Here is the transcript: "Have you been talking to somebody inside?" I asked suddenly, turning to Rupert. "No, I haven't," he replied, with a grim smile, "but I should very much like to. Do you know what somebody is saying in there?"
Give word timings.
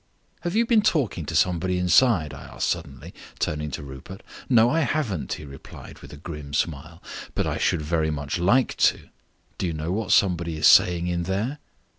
"Have 0.39 0.55
you 0.55 0.65
been 0.65 0.81
talking 0.81 1.27
to 1.27 1.35
somebody 1.35 1.77
inside?" 1.77 2.33
I 2.33 2.45
asked 2.45 2.69
suddenly, 2.69 3.13
turning 3.37 3.69
to 3.69 3.83
Rupert. 3.83 4.23
"No, 4.49 4.67
I 4.67 4.79
haven't," 4.79 5.33
he 5.33 5.45
replied, 5.45 5.99
with 5.99 6.11
a 6.11 6.17
grim 6.17 6.55
smile, 6.55 7.03
"but 7.35 7.45
I 7.45 7.59
should 7.59 7.83
very 7.83 8.09
much 8.09 8.39
like 8.39 8.75
to. 8.77 9.09
Do 9.59 9.67
you 9.67 9.73
know 9.73 9.91
what 9.91 10.11
somebody 10.11 10.57
is 10.57 10.65
saying 10.65 11.05
in 11.05 11.21
there?" 11.25 11.59